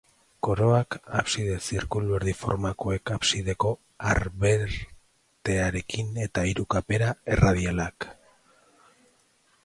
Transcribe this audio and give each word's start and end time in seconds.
Koroak 0.45 0.95
abside 1.17 1.57
zirkuluerdi 1.71 2.31
formakoak 2.37 3.11
absideko 3.15 3.73
habeartearekin 4.13 6.09
eta 6.23 6.45
hiru 6.53 6.65
kapera 6.75 7.11
erradialak. 7.35 8.09